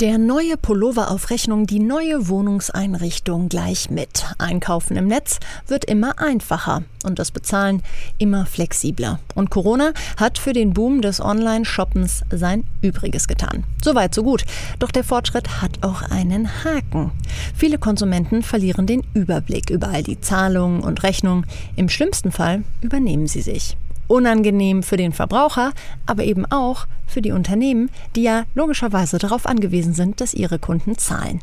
Der 0.00 0.18
neue 0.18 0.58
Pullover 0.58 1.10
auf 1.10 1.30
Rechnung, 1.30 1.66
die 1.66 1.78
neue 1.78 2.28
Wohnungseinrichtung 2.28 3.48
gleich 3.48 3.88
mit. 3.88 4.26
Einkaufen 4.36 4.94
im 4.94 5.06
Netz 5.06 5.40
wird 5.68 5.86
immer 5.86 6.18
einfacher 6.18 6.82
und 7.02 7.18
das 7.18 7.30
Bezahlen 7.30 7.82
immer 8.18 8.44
flexibler. 8.44 9.20
Und 9.34 9.48
Corona 9.48 9.94
hat 10.18 10.36
für 10.36 10.52
den 10.52 10.74
Boom 10.74 11.00
des 11.00 11.18
Online-Shoppens 11.18 12.24
sein 12.30 12.64
Übriges 12.82 13.26
getan. 13.26 13.64
Soweit, 13.82 14.14
so 14.14 14.22
gut. 14.22 14.44
Doch 14.80 14.90
der 14.90 15.02
Fortschritt 15.02 15.62
hat 15.62 15.78
auch 15.80 16.02
einen 16.02 16.62
Haken. 16.62 17.12
Viele 17.54 17.78
Konsumenten 17.78 18.42
verlieren 18.42 18.86
den 18.86 19.02
Überblick 19.14 19.70
über 19.70 19.88
all 19.88 20.02
die 20.02 20.20
Zahlungen 20.20 20.82
und 20.82 21.04
Rechnungen. 21.04 21.46
Im 21.74 21.88
schlimmsten 21.88 22.32
Fall 22.32 22.64
übernehmen 22.82 23.28
sie 23.28 23.40
sich. 23.40 23.78
Unangenehm 24.08 24.82
für 24.82 24.96
den 24.96 25.12
Verbraucher, 25.12 25.72
aber 26.06 26.24
eben 26.24 26.46
auch 26.46 26.86
für 27.06 27.22
die 27.22 27.32
Unternehmen, 27.32 27.90
die 28.14 28.22
ja 28.22 28.44
logischerweise 28.54 29.18
darauf 29.18 29.46
angewiesen 29.46 29.94
sind, 29.94 30.20
dass 30.20 30.34
ihre 30.34 30.58
Kunden 30.58 30.98
zahlen. 30.98 31.40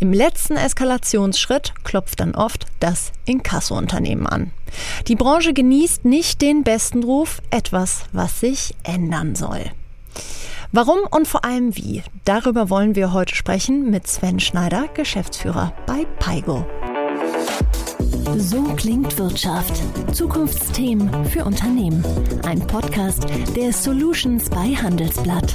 Im 0.00 0.12
letzten 0.12 0.56
Eskalationsschritt 0.56 1.72
klopft 1.84 2.20
dann 2.20 2.34
oft 2.34 2.66
das 2.80 3.12
Inkasso-Unternehmen 3.24 4.26
an. 4.26 4.50
Die 5.06 5.16
Branche 5.16 5.52
genießt 5.52 6.04
nicht 6.04 6.42
den 6.42 6.62
besten 6.62 7.02
Ruf, 7.02 7.40
etwas, 7.50 8.04
was 8.12 8.40
sich 8.40 8.74
ändern 8.82 9.34
soll. 9.34 9.64
Warum 10.70 10.98
und 11.10 11.26
vor 11.26 11.44
allem 11.44 11.76
wie? 11.76 12.02
Darüber 12.24 12.68
wollen 12.68 12.94
wir 12.94 13.14
heute 13.14 13.34
sprechen 13.34 13.90
mit 13.90 14.06
Sven 14.06 14.38
Schneider, 14.38 14.88
Geschäftsführer 14.92 15.72
bei 15.86 16.04
Paigo. 16.18 16.66
So 18.36 18.62
klingt 18.76 19.18
Wirtschaft. 19.18 19.82
Zukunftsthemen 20.12 21.24
für 21.26 21.44
Unternehmen. 21.44 22.04
Ein 22.44 22.66
Podcast 22.66 23.26
der 23.56 23.72
Solutions 23.72 24.48
bei 24.50 24.74
Handelsblatt. 24.74 25.54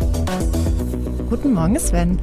Guten 1.29 1.53
Morgen, 1.53 1.77
Sven. 1.79 2.19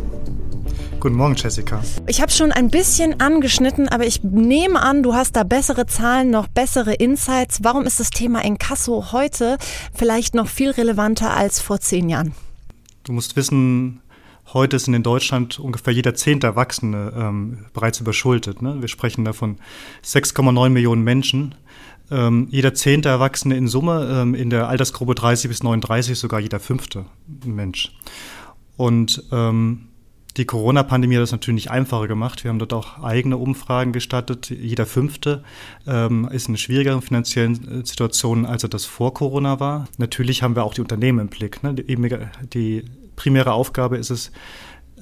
Guten 1.01 1.17
Morgen, 1.17 1.34
Jessica. 1.34 1.83
Ich 2.07 2.21
habe 2.21 2.31
schon 2.31 2.53
ein 2.53 2.71
bisschen 2.71 3.21
angeschnitten, 3.21 3.89
aber 3.89 4.06
ich 4.06 4.23
nehme 4.23 4.81
an, 4.81 5.03
du 5.03 5.14
hast 5.14 5.37
da 5.37 5.45
bessere 5.45 5.87
Zahlen, 5.87 6.31
noch 6.31 6.48
bessere 6.48 6.95
Insights. 6.95 7.61
Warum 7.62 7.84
ist 7.84 8.01
das 8.01 8.11
Thema 8.11 8.45
Encasso 8.45 9.12
heute 9.12 9.59
vielleicht 9.95 10.34
noch 10.34 10.48
viel 10.48 10.70
relevanter 10.70 11.36
als 11.36 11.61
vor 11.61 11.81
zehn 11.81 12.09
Jahren? 12.09 12.34
Du 13.05 13.12
musst 13.12 13.36
wissen, 13.36 14.01
Heute 14.53 14.79
sind 14.79 14.95
in 14.95 15.03
Deutschland 15.05 15.61
ungefähr 15.61 15.93
jeder 15.93 16.15
zehnte 16.15 16.48
Erwachsene 16.48 17.12
ähm, 17.17 17.67
bereits 17.73 18.01
überschuldet. 18.01 18.62
Ne? 18.62 18.81
Wir 18.81 18.89
sprechen 18.89 19.25
davon 19.25 19.59
6,9 20.05 20.70
Millionen 20.70 21.05
Menschen. 21.05 21.55
Ähm, 22.11 22.48
jeder 22.51 22.75
zehnte 22.75 23.09
Erwachsene 23.09 23.57
in 23.57 23.69
Summe, 23.69 24.09
ähm, 24.12 24.34
in 24.34 24.51
der 24.51 24.69
Altersgruppe 24.69 25.15
30 25.15 25.48
bis 25.48 25.62
39 25.62 26.19
sogar 26.19 26.41
jeder 26.41 26.59
fünfte 26.59 27.05
Mensch. 27.45 27.92
Und 28.77 29.23
ähm, 29.31 29.87
die 30.37 30.45
Corona-Pandemie 30.45 31.17
hat 31.17 31.23
das 31.23 31.33
natürlich 31.33 31.67
nicht 31.67 31.70
einfacher 31.70 32.09
gemacht. 32.09 32.42
Wir 32.42 32.48
haben 32.48 32.59
dort 32.59 32.73
auch 32.73 33.03
eigene 33.03 33.37
Umfragen 33.37 33.92
gestattet. 33.92 34.51
Jeder 34.51 34.87
Fünfte 34.87 35.45
ähm, 35.87 36.29
ist 36.33 36.48
in 36.48 36.57
schwierigeren 36.57 37.03
finanziellen 37.03 37.83
äh, 37.83 37.87
Situation, 37.87 38.47
als 38.47 38.62
er 38.62 38.69
das 38.69 38.85
vor 38.85 39.14
Corona 39.14 39.61
war. 39.61 39.87
Natürlich 39.98 40.42
haben 40.42 40.57
wir 40.57 40.64
auch 40.64 40.75
die 40.75 40.81
Unternehmen 40.81 41.20
im 41.20 41.29
Blick. 41.29 41.62
Ne? 41.62 41.75
Die, 41.75 41.97
die 42.53 42.85
primäre 43.21 43.53
Aufgabe 43.53 43.99
ist 43.99 44.09
es, 44.09 44.33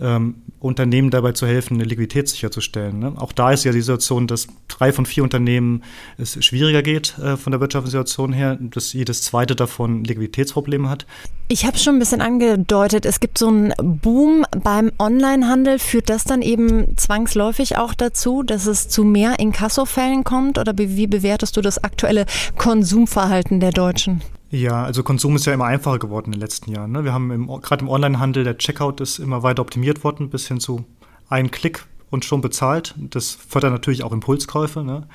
ähm, 0.01 0.43
Unternehmen 0.59 1.11
dabei 1.11 1.33
zu 1.33 1.47
helfen, 1.47 1.75
eine 1.75 1.85
Liquidität 1.85 2.29
sicherzustellen. 2.29 2.99
Ne? 2.99 3.13
Auch 3.17 3.31
da 3.31 3.53
ist 3.53 3.63
ja 3.63 3.71
die 3.71 3.81
Situation, 3.81 4.27
dass 4.27 4.49
drei 4.67 4.93
von 4.93 5.07
vier 5.07 5.23
Unternehmen 5.23 5.85
es 6.17 6.45
schwieriger 6.45 6.83
geht 6.83 7.17
äh, 7.19 7.37
von 7.37 7.53
der 7.53 7.61
wirtschaftlichen 7.61 7.93
Situation 7.93 8.33
her, 8.33 8.59
dass 8.61 8.93
jedes 8.93 9.23
zweite 9.23 9.55
davon 9.55 10.03
Liquiditätsprobleme 10.03 10.91
hat. 10.91 11.07
Ich 11.47 11.65
habe 11.65 11.79
schon 11.79 11.95
ein 11.95 11.99
bisschen 12.01 12.21
angedeutet, 12.21 13.07
es 13.07 13.21
gibt 13.21 13.39
so 13.39 13.47
einen 13.47 13.73
Boom 13.81 14.45
beim 14.65 14.91
Onlinehandel. 14.99 15.79
Führt 15.79 16.11
das 16.11 16.25
dann 16.25 16.43
eben 16.43 16.97
zwangsläufig 16.97 17.77
auch 17.77 17.95
dazu, 17.95 18.43
dass 18.43 18.67
es 18.67 18.89
zu 18.89 19.05
mehr 19.05 19.39
Inkassofällen 19.39 20.25
kommt? 20.25 20.59
Oder 20.59 20.77
wie 20.77 21.07
bewertest 21.07 21.57
du 21.57 21.61
das 21.61 21.85
aktuelle 21.85 22.27
Konsumverhalten 22.57 23.61
der 23.61 23.71
Deutschen? 23.71 24.23
Ja, 24.51 24.85
also 24.85 25.03
Konsum 25.03 25.37
ist 25.37 25.45
ja 25.45 25.53
immer 25.53 25.67
einfacher 25.67 25.99
geworden 25.99 26.27
in 26.27 26.33
den 26.33 26.41
letzten 26.41 26.71
Jahren. 26.73 26.93
Ne? 26.93 27.05
Wir 27.05 27.13
haben 27.13 27.47
gerade 27.61 27.83
im 27.83 27.89
Onlinehandel, 27.89 28.45
der 28.45 28.57
Checkout 28.57 29.01
ist 29.01 29.19
immer 29.19 29.43
weiter 29.43 29.61
optimiert 29.61 30.05
worden, 30.05 30.31
bis 30.31 30.49
hin 30.49 30.59
zu 30.59 30.85
ein 31.29 31.51
Klick 31.51 31.85
und 32.11 32.25
schon 32.25 32.41
bezahlt. 32.41 32.95
Das 32.97 33.33
fördert 33.33 33.73
natürlich 33.73 34.05
auch 34.05 34.13
Impulskäufe. 34.13 34.83
Ne? 34.83 35.07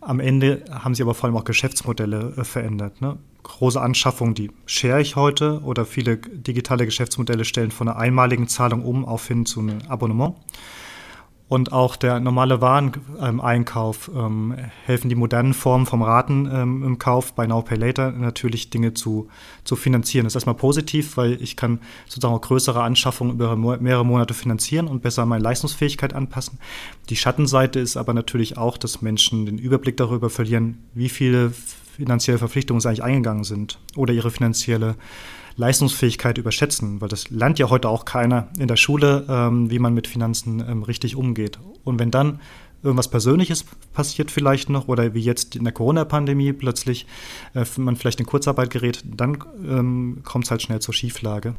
Am 0.00 0.20
Ende 0.20 0.64
haben 0.70 0.94
sie 0.94 1.02
aber 1.02 1.14
vor 1.14 1.28
allem 1.28 1.36
auch 1.36 1.44
Geschäftsmodelle 1.44 2.34
äh, 2.36 2.44
verändert. 2.44 3.00
Ne? 3.00 3.18
Große 3.42 3.80
Anschaffungen, 3.80 4.34
die 4.34 4.52
share 4.66 5.00
ich 5.00 5.16
heute 5.16 5.60
oder 5.62 5.84
viele 5.84 6.18
digitale 6.18 6.84
Geschäftsmodelle 6.84 7.44
stellen 7.44 7.72
von 7.72 7.88
einer 7.88 7.98
einmaligen 7.98 8.46
Zahlung 8.46 8.84
um 8.84 9.04
auf 9.04 9.26
hin 9.26 9.46
zu 9.46 9.60
einem 9.60 9.82
Abonnement. 9.88 10.36
Und 11.48 11.72
auch 11.72 11.94
der 11.94 12.18
normale 12.18 12.60
Wareneinkauf 12.60 14.10
ähm, 14.12 14.56
helfen 14.84 15.08
die 15.08 15.14
modernen 15.14 15.54
Formen 15.54 15.86
vom 15.86 16.02
Raten 16.02 16.50
ähm, 16.52 16.82
im 16.82 16.98
Kauf 16.98 17.34
bei 17.34 17.46
Now 17.46 17.62
Pay 17.62 17.78
Later 17.78 18.10
natürlich 18.10 18.70
Dinge 18.70 18.94
zu, 18.94 19.28
zu 19.62 19.76
finanzieren. 19.76 20.24
Das 20.24 20.32
ist 20.32 20.36
erstmal 20.36 20.56
positiv, 20.56 21.16
weil 21.16 21.40
ich 21.40 21.56
kann 21.56 21.78
sozusagen 22.08 22.34
auch 22.34 22.40
größere 22.40 22.82
Anschaffungen 22.82 23.34
über 23.34 23.56
mehrere 23.56 24.04
Monate 24.04 24.34
finanzieren 24.34 24.88
und 24.88 25.02
besser 25.02 25.24
meine 25.24 25.44
Leistungsfähigkeit 25.44 26.14
anpassen. 26.14 26.58
Die 27.10 27.16
Schattenseite 27.16 27.78
ist 27.78 27.96
aber 27.96 28.12
natürlich 28.12 28.58
auch, 28.58 28.76
dass 28.76 29.00
Menschen 29.00 29.46
den 29.46 29.58
Überblick 29.58 29.96
darüber 29.96 30.30
verlieren, 30.30 30.78
wie 30.94 31.08
viele 31.08 31.52
finanzielle 31.96 32.38
Verpflichtungen 32.38 32.80
sie 32.80 32.88
eigentlich 32.88 33.04
eingegangen 33.04 33.44
sind 33.44 33.78
oder 33.94 34.12
ihre 34.12 34.32
finanzielle 34.32 34.96
Leistungsfähigkeit 35.56 36.38
überschätzen, 36.38 37.00
weil 37.00 37.08
das 37.08 37.30
lernt 37.30 37.58
ja 37.58 37.70
heute 37.70 37.88
auch 37.88 38.04
keiner 38.04 38.48
in 38.58 38.68
der 38.68 38.76
Schule, 38.76 39.24
ähm, 39.28 39.70
wie 39.70 39.78
man 39.78 39.94
mit 39.94 40.06
Finanzen 40.06 40.60
ähm, 40.60 40.82
richtig 40.82 41.16
umgeht. 41.16 41.58
Und 41.84 41.98
wenn 41.98 42.10
dann 42.10 42.40
irgendwas 42.82 43.08
Persönliches 43.08 43.64
passiert 43.92 44.30
vielleicht 44.30 44.68
noch 44.68 44.88
oder 44.88 45.14
wie 45.14 45.20
jetzt 45.20 45.56
in 45.56 45.64
der 45.64 45.72
Corona-Pandemie 45.72 46.52
plötzlich 46.52 47.06
äh, 47.54 47.64
man 47.78 47.96
vielleicht 47.96 48.20
in 48.20 48.26
Kurzarbeit 48.26 48.70
gerät, 48.70 49.02
dann 49.04 49.38
ähm, 49.66 50.20
kommt 50.24 50.44
es 50.44 50.50
halt 50.50 50.62
schnell 50.62 50.80
zur 50.80 50.94
Schieflage. 50.94 51.54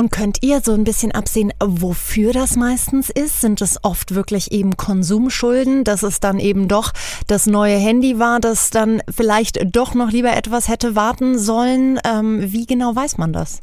Und 0.00 0.10
könnt 0.10 0.38
ihr 0.40 0.62
so 0.62 0.72
ein 0.72 0.84
bisschen 0.84 1.12
absehen, 1.12 1.52
wofür 1.62 2.32
das 2.32 2.56
meistens 2.56 3.10
ist? 3.10 3.42
Sind 3.42 3.60
es 3.60 3.84
oft 3.84 4.14
wirklich 4.14 4.50
eben 4.50 4.78
Konsumschulden, 4.78 5.84
dass 5.84 6.02
es 6.02 6.20
dann 6.20 6.38
eben 6.38 6.68
doch 6.68 6.92
das 7.26 7.44
neue 7.44 7.76
Handy 7.76 8.18
war, 8.18 8.40
das 8.40 8.70
dann 8.70 9.02
vielleicht 9.14 9.58
doch 9.76 9.94
noch 9.94 10.10
lieber 10.10 10.34
etwas 10.34 10.68
hätte 10.68 10.96
warten 10.96 11.38
sollen? 11.38 12.00
Ähm, 12.02 12.50
wie 12.50 12.64
genau 12.64 12.96
weiß 12.96 13.18
man 13.18 13.34
das? 13.34 13.60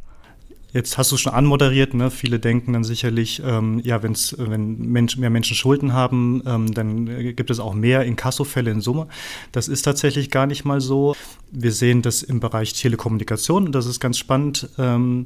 Jetzt 0.78 1.00
hast 1.00 1.12
du 1.12 1.18
schon 1.18 1.34
anmoderiert, 1.34 1.96
ne? 1.96 2.12
viele 2.12 2.38
denken 2.38 2.74
dann 2.74 2.84
sicherlich, 2.84 3.42
ähm, 3.44 3.82
ja, 3.84 4.04
wenn's, 4.04 4.36
wenn 4.38 4.78
Mensch, 4.78 5.18
mehr 5.18 5.32
Menschen 5.32 5.56
Schulden 5.56 5.94
haben, 5.94 6.44
ähm, 6.46 6.72
dann 6.72 7.08
gibt 7.36 7.50
es 7.50 7.60
auch 7.60 7.74
mehr 7.74 8.04
Inkassofälle 8.04 8.70
in 8.70 8.82
Summe. 8.82 9.08
Das 9.52 9.70
ist 9.70 9.82
tatsächlich 9.82 10.30
gar 10.30 10.46
nicht 10.46 10.66
mal 10.66 10.80
so. 10.80 11.16
Wir 11.50 11.72
sehen 11.72 12.04
das 12.04 12.22
im 12.22 12.40
Bereich 12.40 12.74
Telekommunikation, 12.74 13.72
das 13.72 13.88
ist 13.88 14.00
ganz 14.00 14.20
spannend, 14.20 14.70
ähm, 14.78 15.26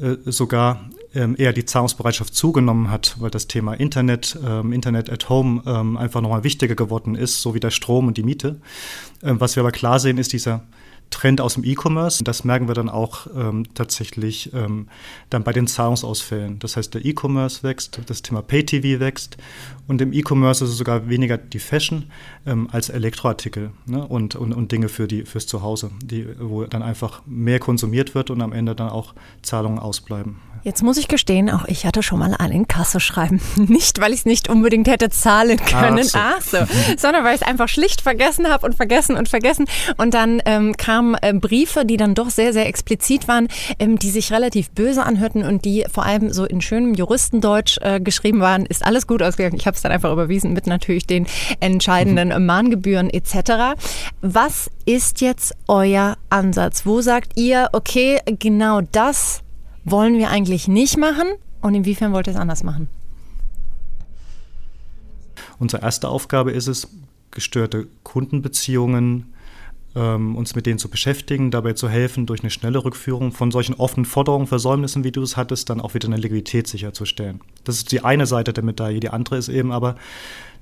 äh, 0.00 0.16
sogar 0.24 0.90
ähm, 1.14 1.36
eher 1.38 1.52
die 1.52 1.64
Zahlungsbereitschaft 1.64 2.34
zugenommen 2.34 2.90
hat, 2.90 3.14
weil 3.20 3.30
das 3.30 3.46
Thema 3.46 3.74
Internet, 3.74 4.36
ähm, 4.44 4.72
Internet 4.72 5.10
at 5.10 5.28
Home 5.28 5.62
ähm, 5.64 5.96
einfach 5.96 6.22
nochmal 6.22 6.42
wichtiger 6.42 6.74
geworden 6.74 7.14
ist, 7.14 7.40
so 7.40 7.54
wie 7.54 7.60
der 7.60 7.70
Strom 7.70 8.08
und 8.08 8.16
die 8.16 8.24
Miete. 8.24 8.60
Was 9.20 9.54
wir 9.54 9.62
aber 9.62 9.72
klar 9.72 10.00
sehen, 10.00 10.18
ist 10.18 10.32
dieser 10.32 10.64
Trend 11.10 11.40
aus 11.40 11.54
dem 11.54 11.64
E-Commerce. 11.64 12.22
Das 12.24 12.44
merken 12.44 12.68
wir 12.68 12.74
dann 12.74 12.88
auch 12.88 13.26
ähm, 13.34 13.64
tatsächlich 13.74 14.52
ähm, 14.52 14.88
dann 15.30 15.44
bei 15.44 15.52
den 15.52 15.66
Zahlungsausfällen. 15.66 16.58
Das 16.58 16.76
heißt, 16.76 16.94
der 16.94 17.04
E-Commerce 17.04 17.62
wächst, 17.62 18.00
das 18.06 18.22
Thema 18.22 18.42
Pay-TV 18.42 19.00
wächst 19.00 19.36
und 19.88 20.02
im 20.02 20.12
E-Commerce 20.12 20.64
ist 20.64 20.70
es 20.70 20.76
sogar 20.76 21.08
weniger 21.08 21.38
die 21.38 21.58
Fashion 21.58 22.10
ähm, 22.46 22.68
als 22.70 22.90
Elektroartikel 22.90 23.70
ne? 23.86 24.06
und, 24.06 24.36
und, 24.36 24.52
und 24.52 24.70
Dinge 24.70 24.90
für 24.90 25.08
die, 25.08 25.24
fürs 25.24 25.46
Zuhause, 25.46 25.90
die, 26.02 26.28
wo 26.38 26.64
dann 26.64 26.82
einfach 26.82 27.22
mehr 27.26 27.58
konsumiert 27.58 28.14
wird 28.14 28.30
und 28.30 28.42
am 28.42 28.52
Ende 28.52 28.74
dann 28.74 28.90
auch 28.90 29.14
Zahlungen 29.42 29.78
ausbleiben. 29.78 30.36
Jetzt 30.64 30.82
muss 30.82 30.98
ich 30.98 31.08
gestehen, 31.08 31.48
auch 31.50 31.64
ich 31.66 31.86
hatte 31.86 32.02
schon 32.02 32.18
mal 32.18 32.34
ein 32.34 32.50
Inkassoschreiben. 32.50 33.40
Nicht, 33.56 34.00
weil 34.00 34.12
ich 34.12 34.20
es 34.20 34.26
nicht 34.26 34.48
unbedingt 34.48 34.88
hätte 34.88 35.08
zahlen 35.08 35.56
können, 35.58 36.04
ach 36.14 36.42
so, 36.42 36.58
ach 36.58 36.66
so 36.68 36.74
sondern 36.98 37.24
weil 37.24 37.36
ich 37.36 37.42
es 37.42 37.46
einfach 37.46 37.68
schlicht 37.68 38.00
vergessen 38.00 38.48
habe 38.48 38.66
und 38.66 38.74
vergessen 38.74 39.16
und 39.16 39.28
vergessen. 39.28 39.66
Und 39.96 40.14
dann 40.14 40.42
ähm, 40.44 40.76
kamen 40.98 41.16
äh, 41.22 41.32
Briefe, 41.32 41.84
die 41.84 41.96
dann 41.96 42.14
doch 42.14 42.30
sehr, 42.30 42.52
sehr 42.52 42.66
explizit 42.66 43.28
waren, 43.28 43.48
ähm, 43.78 43.98
die 43.98 44.10
sich 44.10 44.32
relativ 44.32 44.70
böse 44.70 45.04
anhörten 45.04 45.44
und 45.44 45.64
die 45.64 45.84
vor 45.90 46.04
allem 46.04 46.32
so 46.32 46.44
in 46.44 46.60
schönem 46.60 46.94
Juristendeutsch 46.94 47.78
äh, 47.82 48.00
geschrieben 48.00 48.40
waren. 48.40 48.66
Ist 48.66 48.84
alles 48.84 49.06
gut 49.06 49.22
ausgegangen. 49.22 49.56
Ich 49.56 49.66
habe 49.66 49.76
es 49.76 49.82
dann 49.82 49.92
einfach 49.92 50.12
überwiesen 50.12 50.52
mit 50.52 50.66
natürlich 50.66 51.06
den 51.06 51.26
entscheidenden 51.60 52.28
mhm. 52.30 52.46
Mahngebühren 52.46 53.10
etc. 53.10 53.78
Was 54.20 54.70
ist 54.86 55.20
jetzt 55.20 55.54
euer 55.68 56.16
Ansatz? 56.30 56.84
Wo 56.84 57.00
sagt 57.00 57.38
ihr, 57.38 57.68
okay, 57.72 58.20
genau 58.38 58.80
das 58.80 59.42
wollen 59.84 60.18
wir 60.18 60.30
eigentlich 60.30 60.66
nicht 60.66 60.98
machen 60.98 61.28
und 61.60 61.74
inwiefern 61.74 62.12
wollt 62.12 62.26
ihr 62.26 62.32
es 62.32 62.38
anders 62.38 62.64
machen? 62.64 62.88
Unsere 65.60 65.82
erste 65.82 66.08
Aufgabe 66.08 66.50
ist 66.50 66.66
es, 66.66 66.88
gestörte 67.30 67.86
Kundenbeziehungen 68.02 69.32
ähm, 69.98 70.36
uns 70.36 70.54
mit 70.54 70.66
denen 70.66 70.78
zu 70.78 70.88
beschäftigen, 70.88 71.50
dabei 71.50 71.72
zu 71.72 71.88
helfen, 71.88 72.26
durch 72.26 72.40
eine 72.40 72.50
schnelle 72.50 72.84
Rückführung 72.84 73.32
von 73.32 73.50
solchen 73.50 73.74
offenen 73.74 74.04
Forderungen, 74.04 74.46
Versäumnissen, 74.46 75.04
wie 75.04 75.12
du 75.12 75.22
es 75.22 75.36
hattest, 75.36 75.68
dann 75.70 75.80
auch 75.80 75.94
wieder 75.94 76.06
eine 76.06 76.16
Liquidität 76.16 76.68
sicherzustellen. 76.68 77.40
Das 77.64 77.76
ist 77.76 77.90
die 77.90 78.04
eine 78.04 78.26
Seite 78.26 78.52
der 78.52 78.64
Medaille. 78.64 79.00
Die 79.00 79.10
andere 79.10 79.36
ist 79.36 79.48
eben 79.48 79.72
aber, 79.72 79.96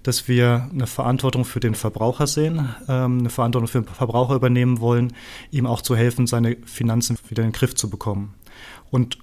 dass 0.03 0.29
wir 0.29 0.71
eine 0.73 0.87
Verantwortung 0.87 1.45
für 1.45 1.61
den 1.61 1.75
Verbraucher 1.75 2.27
sehen, 2.27 2.69
ähm, 2.89 3.19
eine 3.21 3.31
Verantwortung 3.31 3.69
für 3.69 3.83
den 3.83 3.93
Verbraucher 3.93 4.35
übernehmen 4.35 4.81
wollen, 4.81 5.13
ihm 5.51 5.67
auch 5.67 5.83
zu 5.83 5.97
helfen, 5.97 6.27
seine 6.27 6.57
Finanzen 6.65 7.19
wieder 7.29 7.43
in 7.43 7.51
den 7.51 7.55
Griff 7.55 7.75
zu 7.75 7.91
bekommen. 7.91 8.35
Und 8.91 9.19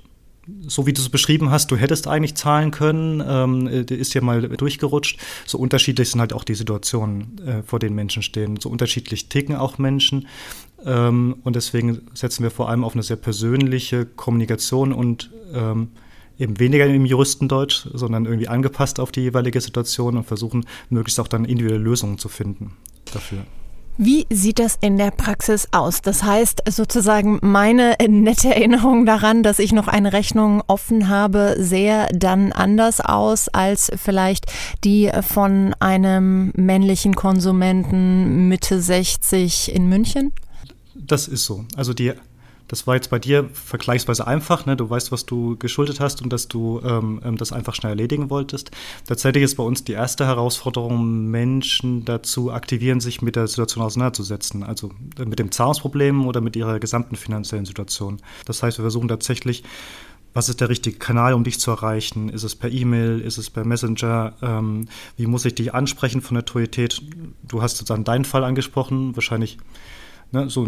so 0.67 0.85
wie 0.85 0.93
du 0.93 1.01
es 1.01 1.09
beschrieben 1.09 1.51
hast, 1.51 1.71
du 1.71 1.77
hättest 1.77 2.07
eigentlich 2.07 2.35
zahlen 2.35 2.71
können, 2.71 3.23
ähm, 3.25 3.67
ist 3.67 4.13
ja 4.13 4.21
mal 4.21 4.41
durchgerutscht. 4.41 5.19
So 5.45 5.57
unterschiedlich 5.57 6.09
sind 6.09 6.19
halt 6.19 6.33
auch 6.33 6.43
die 6.43 6.55
Situationen, 6.55 7.39
äh, 7.45 7.63
vor 7.63 7.79
denen 7.79 7.95
Menschen 7.95 8.23
stehen. 8.23 8.57
So 8.59 8.69
unterschiedlich 8.69 9.29
ticken 9.29 9.55
auch 9.55 9.77
Menschen. 9.77 10.27
Ähm, 10.85 11.37
und 11.43 11.55
deswegen 11.55 12.01
setzen 12.13 12.43
wir 12.43 12.51
vor 12.51 12.69
allem 12.69 12.83
auf 12.83 12.93
eine 12.93 13.03
sehr 13.03 13.17
persönliche 13.17 14.05
Kommunikation 14.05 14.91
und 14.91 15.31
ähm, 15.53 15.89
eben 16.37 16.59
weniger 16.59 16.87
im 16.87 17.05
Juristendeutsch, 17.05 17.87
sondern 17.93 18.25
irgendwie 18.25 18.47
angepasst 18.47 18.99
auf 18.99 19.11
die 19.11 19.21
jeweilige 19.21 19.61
Situation 19.61 20.17
und 20.17 20.25
versuchen 20.25 20.65
möglichst 20.89 21.19
auch 21.19 21.27
dann 21.27 21.45
individuelle 21.45 21.83
Lösungen 21.83 22.17
zu 22.17 22.27
finden 22.27 22.73
dafür. 23.13 23.45
Wie 23.97 24.25
sieht 24.31 24.57
das 24.57 24.77
in 24.81 24.97
der 24.97 25.11
Praxis 25.11 25.67
aus? 25.71 26.01
Das 26.01 26.23
heißt 26.23 26.63
sozusagen 26.67 27.37
meine 27.41 27.95
nette 28.07 28.53
Erinnerung 28.53 29.05
daran, 29.05 29.43
dass 29.43 29.59
ich 29.59 29.71
noch 29.71 29.87
eine 29.87 30.13
Rechnung 30.13 30.63
offen 30.65 31.09
habe, 31.09 31.55
sehr 31.59 32.07
dann 32.07 32.51
anders 32.51 33.01
aus 33.01 33.49
als 33.49 33.91
vielleicht 33.95 34.51
die 34.83 35.11
von 35.21 35.75
einem 35.79 36.51
männlichen 36.55 37.15
Konsumenten 37.15 38.47
Mitte 38.47 38.81
60 38.81 39.73
in 39.73 39.87
München? 39.89 40.31
Das 40.95 41.27
ist 41.27 41.45
so. 41.45 41.65
Also 41.75 41.93
die 41.93 42.13
das 42.67 42.87
war 42.87 42.95
jetzt 42.95 43.09
bei 43.09 43.19
dir 43.19 43.49
vergleichsweise 43.53 44.25
einfach. 44.25 44.65
Ne? 44.65 44.75
Du 44.75 44.89
weißt, 44.89 45.11
was 45.11 45.25
du 45.25 45.57
geschuldet 45.57 45.99
hast 45.99 46.21
und 46.21 46.31
dass 46.31 46.47
du 46.47 46.81
ähm, 46.83 47.21
ähm, 47.23 47.37
das 47.37 47.51
einfach 47.51 47.75
schnell 47.75 47.91
erledigen 47.91 48.29
wolltest. 48.29 48.71
Tatsächlich 49.07 49.43
ist 49.43 49.55
bei 49.55 49.63
uns 49.63 49.83
die 49.83 49.93
erste 49.93 50.25
Herausforderung, 50.25 51.25
Menschen 51.29 52.05
dazu 52.05 52.51
aktivieren, 52.51 52.99
sich 52.99 53.21
mit 53.21 53.35
der 53.35 53.47
Situation 53.47 53.83
auseinanderzusetzen. 53.83 54.63
Also 54.63 54.91
äh, 55.19 55.25
mit 55.25 55.39
dem 55.39 55.51
Zahlungsproblem 55.51 56.25
oder 56.25 56.41
mit 56.41 56.55
ihrer 56.55 56.79
gesamten 56.79 57.15
finanziellen 57.15 57.65
Situation. 57.65 58.21
Das 58.45 58.63
heißt, 58.63 58.77
wir 58.77 58.83
versuchen 58.83 59.07
tatsächlich, 59.07 59.63
was 60.33 60.49
ist 60.49 60.61
der 60.61 60.69
richtige 60.69 60.97
Kanal, 60.97 61.33
um 61.33 61.43
dich 61.43 61.59
zu 61.59 61.69
erreichen? 61.69 62.29
Ist 62.29 62.43
es 62.43 62.55
per 62.55 62.71
E-Mail? 62.71 63.19
Ist 63.19 63.37
es 63.37 63.49
per 63.49 63.65
Messenger? 63.65 64.33
Ähm, 64.41 64.87
wie 65.15 65.27
muss 65.27 65.45
ich 65.45 65.53
dich 65.53 65.73
ansprechen 65.73 66.21
von 66.21 66.35
der 66.35 66.43
Autorität? 66.43 67.01
Du 67.47 67.61
hast 67.61 67.89
an 67.91 68.03
deinen 68.03 68.25
Fall 68.25 68.43
angesprochen, 68.43 69.15
wahrscheinlich 69.15 69.57
Ne, 70.33 70.49
so, 70.49 70.67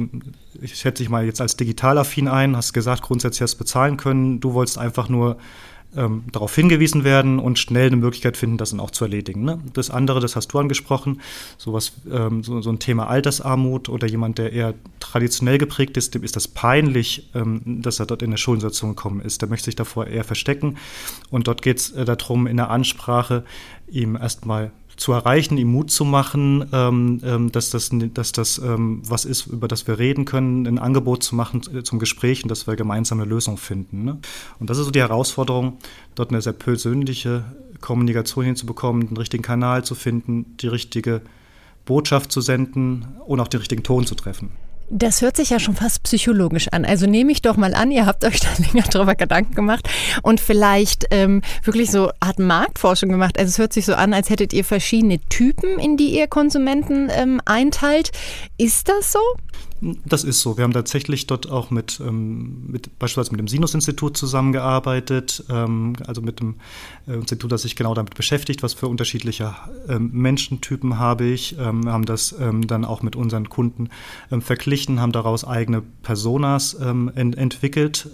ich 0.62 0.76
schätze 0.76 1.02
dich 1.02 1.10
mal 1.10 1.26
jetzt 1.26 1.42
als 1.42 1.58
digitalaffin 1.58 2.28
ein, 2.28 2.56
hast 2.56 2.72
gesagt, 2.72 3.02
grundsätzlich 3.02 3.42
hast 3.42 3.56
bezahlen 3.56 3.98
können. 3.98 4.40
Du 4.40 4.54
wolltest 4.54 4.78
einfach 4.78 5.10
nur 5.10 5.38
ähm, 5.96 6.26
darauf 6.32 6.54
hingewiesen 6.54 7.04
werden 7.04 7.40
und 7.40 7.58
schnell 7.58 7.88
eine 7.88 7.96
Möglichkeit 7.96 8.38
finden, 8.38 8.58
das 8.58 8.70
dann 8.70 8.80
auch 8.80 8.92
zu 8.92 9.06
erledigen. 9.06 9.44
Ne? 9.44 9.60
Das 9.74 9.90
andere, 9.90 10.20
das 10.20 10.36
hast 10.36 10.50
du 10.50 10.60
angesprochen, 10.60 11.20
sowas, 11.58 11.94
ähm, 12.12 12.44
so, 12.44 12.62
so, 12.62 12.70
ein 12.70 12.78
Thema 12.78 13.08
Altersarmut 13.08 13.90
oder 13.90 14.08
jemand, 14.08 14.38
der 14.38 14.54
eher 14.54 14.76
traditionell 15.00 15.58
geprägt 15.58 15.98
ist, 15.98 16.14
dem 16.14 16.24
ist 16.24 16.36
das 16.36 16.48
peinlich, 16.48 17.32
ähm, 17.34 17.82
dass 17.82 18.00
er 18.00 18.06
dort 18.06 18.22
in 18.22 18.30
eine 18.30 18.38
Schuldensituation 18.38 18.92
gekommen 18.92 19.22
ist. 19.22 19.42
Der 19.42 19.50
möchte 19.50 19.66
sich 19.66 19.76
davor 19.76 20.06
eher 20.06 20.24
verstecken. 20.24 20.78
Und 21.32 21.48
dort 21.48 21.64
geht 21.64 21.80
es 21.80 21.92
äh, 21.92 22.06
darum, 22.06 22.46
in 22.46 22.58
der 22.58 22.70
Ansprache 22.70 23.46
ihm 23.88 24.16
erstmal 24.16 24.72
zu 24.98 25.12
erreichen, 25.12 25.58
ihm 25.58 25.72
Mut 25.72 25.92
zu 25.92 26.06
machen, 26.06 26.66
ähm, 26.72 27.20
ähm, 27.24 27.52
dass 27.52 27.70
das, 27.70 27.90
dass 27.92 28.32
das 28.32 28.58
ähm, 28.60 29.02
was 29.06 29.26
ist, 29.26 29.48
über 29.48 29.68
das 29.68 29.88
wir 29.88 30.00
reden 30.00 30.26
können, 30.26 30.66
ein 30.68 30.80
Angebot 30.80 31.24
zu 31.24 31.36
machen 31.36 31.62
äh, 31.74 31.84
zum 31.84 32.00
Gespräch 32.00 32.44
und 32.44 32.50
dass 32.50 32.68
wir 32.68 32.76
gemeinsam 32.76 33.20
eine 33.20 33.30
Lösung 33.30 33.58
finden. 33.58 34.06
Ne? 34.06 34.18
Und 34.60 34.70
das 34.70 34.78
ist 34.78 34.86
so 34.86 34.92
die 34.92 35.02
Herausforderung, 35.02 35.78
dort 36.16 36.30
eine 36.30 36.42
sehr 36.42 36.54
persönliche 36.54 37.44
Kommunikation 37.82 38.46
hinzubekommen, 38.46 39.08
den 39.08 39.18
richtigen 39.18 39.44
Kanal 39.44 39.84
zu 39.84 39.96
finden, 39.96 40.56
die 40.62 40.68
richtige 40.68 41.22
Botschaft 41.86 42.32
zu 42.32 42.42
senden 42.42 43.06
und 43.26 43.40
auch 43.40 43.48
den 43.48 43.60
richtigen 43.60 43.84
Ton 43.84 44.06
zu 44.06 44.16
treffen. 44.16 44.52
Das 44.90 45.22
hört 45.22 45.36
sich 45.36 45.50
ja 45.50 45.60
schon 45.60 45.76
fast 45.76 46.04
psychologisch 46.04 46.68
an. 46.70 46.86
Also 46.86 47.08
nehme 47.08 47.32
ich 47.32 47.42
doch 47.42 47.58
mal 47.58 47.74
an, 47.74 47.92
ihr 47.92 48.06
habt 48.06 48.24
euch 48.24 48.40
da 48.40 48.48
länger 48.58 48.88
drüber 48.88 49.16
Gedanken 49.16 49.56
gemacht 49.56 49.90
und 50.22 50.40
vielleicht 50.40 51.06
ähm, 51.12 51.42
wirklich 51.64 51.92
so 51.92 52.12
hat 52.24 52.40
Marktforschung 52.40 53.10
gemacht. 53.10 53.40
Also 53.40 53.50
es 53.50 53.58
hört 53.58 53.74
sich 53.74 53.86
so 53.86 53.96
an, 53.96 54.14
als 54.14 54.30
hättet 54.30 54.54
ihr 54.54 54.64
verschiedene 54.64 55.20
Typen, 55.30 55.80
in 55.80 55.98
die 55.98 56.16
ihr 56.16 56.28
Konsumenten 56.28 57.10
ähm, 57.12 57.42
einteilt. 57.46 58.12
Ist 58.58 58.90
das 58.90 59.12
so? 59.12 59.20
Das 60.06 60.24
ist 60.24 60.42
so. 60.42 60.58
Wir 60.58 60.64
haben 60.64 60.74
tatsächlich 60.74 61.28
dort 61.28 61.50
auch 61.50 61.70
mit, 61.70 62.00
ähm, 62.00 62.68
mit 62.68 62.98
beispielsweise 62.98 63.32
mit 63.32 63.40
dem 63.40 63.48
Sinus-Institut 63.48 64.18
zusammengearbeitet, 64.18 65.44
ähm, 65.50 65.96
also 66.08 66.22
mit 66.22 66.40
dem 66.40 66.56
äh, 67.08 67.14
Institut, 67.14 67.52
das 67.52 67.64
sich 67.64 67.76
genau 67.76 67.94
damit 67.94 68.16
beschäftigt, 68.16 68.64
was 68.64 68.74
für 68.74 68.88
unterschiedliche 68.88 69.56
ähm, 69.88 70.10
Menschentypen 70.12 70.98
habe 70.98 71.26
ich. 71.26 71.58
Ähm, 71.60 71.84
wir 71.84 71.94
haben 71.94 72.06
das 72.06 72.36
ähm, 72.40 72.66
dann 72.66 72.84
auch 72.84 73.04
mit 73.04 73.16
unseren 73.16 73.50
Kunden 73.50 73.90
ähm, 74.32 74.42
verglichen, 74.42 75.02
haben 75.02 75.12
daraus 75.12 75.46
eigene 75.46 75.84
Personas 76.02 76.74
ent 76.74 77.38
entwickelt, 77.38 78.10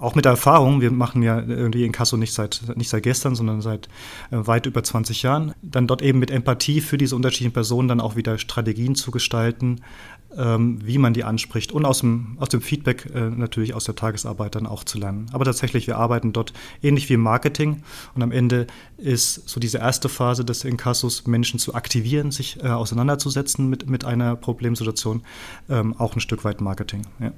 auch 0.00 0.14
mit 0.14 0.24
der 0.24 0.32
Erfahrung, 0.32 0.80
wir 0.80 0.90
machen 0.90 1.22
ja 1.22 1.40
irgendwie 1.40 1.84
Inkasso 1.84 2.16
nicht 2.16 2.32
seit, 2.32 2.62
nicht 2.74 2.88
seit 2.88 3.02
gestern, 3.02 3.34
sondern 3.34 3.60
seit 3.60 3.86
äh, 4.30 4.46
weit 4.46 4.64
über 4.64 4.82
20 4.82 5.22
Jahren, 5.22 5.52
dann 5.60 5.86
dort 5.86 6.00
eben 6.00 6.18
mit 6.18 6.30
Empathie 6.30 6.80
für 6.80 6.96
diese 6.96 7.14
unterschiedlichen 7.14 7.52
Personen 7.52 7.88
dann 7.88 8.00
auch 8.00 8.16
wieder 8.16 8.38
Strategien 8.38 8.94
zu 8.94 9.10
gestalten, 9.10 9.76
ähm, 9.76 10.19
wie 10.36 10.98
man 10.98 11.12
die 11.12 11.24
anspricht 11.24 11.72
und 11.72 11.84
aus 11.84 12.00
dem, 12.00 12.36
aus 12.38 12.48
dem 12.48 12.60
Feedback 12.60 13.10
äh, 13.14 13.30
natürlich 13.30 13.74
aus 13.74 13.84
der 13.84 13.96
Tagesarbeit 13.96 14.54
dann 14.54 14.66
auch 14.66 14.84
zu 14.84 14.98
lernen. 14.98 15.26
Aber 15.32 15.44
tatsächlich, 15.44 15.86
wir 15.86 15.96
arbeiten 15.96 16.32
dort 16.32 16.52
ähnlich 16.82 17.08
wie 17.08 17.14
im 17.14 17.20
Marketing 17.20 17.82
und 18.14 18.22
am 18.22 18.30
Ende 18.30 18.66
ist 18.96 19.48
so 19.48 19.58
diese 19.58 19.78
erste 19.78 20.08
Phase 20.08 20.44
des 20.44 20.64
Inkassos, 20.64 21.26
Menschen 21.26 21.58
zu 21.58 21.74
aktivieren, 21.74 22.30
sich 22.30 22.62
äh, 22.62 22.68
auseinanderzusetzen 22.68 23.68
mit, 23.68 23.90
mit 23.90 24.04
einer 24.04 24.36
Problemsituation, 24.36 25.22
ähm, 25.68 25.94
auch 25.98 26.14
ein 26.14 26.20
Stück 26.20 26.44
weit 26.44 26.60
Marketing. 26.60 27.02
Ja. 27.18 27.32